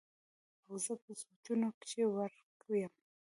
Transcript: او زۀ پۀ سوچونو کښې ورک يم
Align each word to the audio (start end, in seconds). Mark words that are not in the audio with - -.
او 0.67 0.73
زۀ 0.83 0.93
پۀ 1.01 1.11
سوچونو 1.21 1.67
کښې 1.79 2.03
ورک 2.15 2.39
يم 2.81 2.93